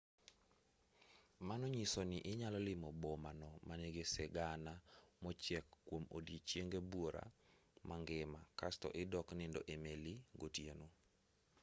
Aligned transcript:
mano 1.47 1.65
nyiso 1.75 1.99
ni 2.09 2.17
inyalo 2.31 2.59
limo 2.67 2.89
boma 3.01 3.31
no 3.41 3.49
manigi 3.67 4.03
sigana 4.13 4.73
mochiek 5.23 5.65
kuom 5.87 6.03
ondiechenge 6.17 6.79
buora 6.91 7.23
mangima 7.89 8.39
kasto 8.59 8.87
idok 9.03 9.27
nindo 9.37 9.61
e 9.73 9.75
meli 9.83 10.13
gotieno 10.39 10.87